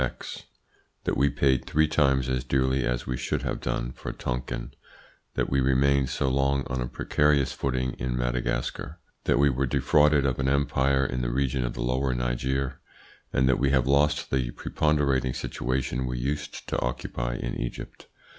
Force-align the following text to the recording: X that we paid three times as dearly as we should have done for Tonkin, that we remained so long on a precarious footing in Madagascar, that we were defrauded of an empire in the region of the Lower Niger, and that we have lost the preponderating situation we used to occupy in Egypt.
X 0.03 0.45
that 1.03 1.15
we 1.15 1.29
paid 1.29 1.63
three 1.65 1.87
times 1.87 2.27
as 2.27 2.43
dearly 2.43 2.83
as 2.87 3.05
we 3.05 3.15
should 3.15 3.43
have 3.43 3.61
done 3.61 3.91
for 3.91 4.11
Tonkin, 4.11 4.73
that 5.35 5.47
we 5.47 5.61
remained 5.61 6.09
so 6.09 6.27
long 6.27 6.65
on 6.65 6.81
a 6.81 6.87
precarious 6.87 7.53
footing 7.53 7.91
in 7.99 8.17
Madagascar, 8.17 8.97
that 9.25 9.37
we 9.37 9.47
were 9.51 9.67
defrauded 9.67 10.25
of 10.25 10.39
an 10.39 10.49
empire 10.49 11.05
in 11.05 11.21
the 11.21 11.29
region 11.29 11.63
of 11.63 11.75
the 11.75 11.83
Lower 11.83 12.15
Niger, 12.15 12.79
and 13.31 13.47
that 13.47 13.59
we 13.59 13.69
have 13.69 13.85
lost 13.85 14.31
the 14.31 14.49
preponderating 14.49 15.35
situation 15.35 16.07
we 16.07 16.17
used 16.17 16.67
to 16.69 16.81
occupy 16.81 17.35
in 17.35 17.53
Egypt. 17.61 18.07